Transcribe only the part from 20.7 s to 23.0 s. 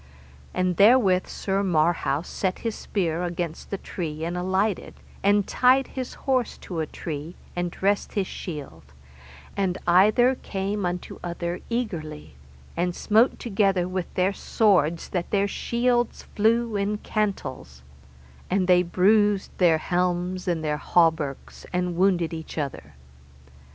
hauberks, and wounded either other.